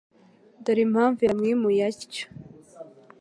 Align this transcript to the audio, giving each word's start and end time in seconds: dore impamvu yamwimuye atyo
dore 0.63 0.81
impamvu 0.87 1.19
yamwimuye 1.27 1.81
atyo 1.89 2.25